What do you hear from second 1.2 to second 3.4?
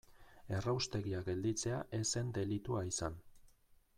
gelditzea ez zen delitua izan.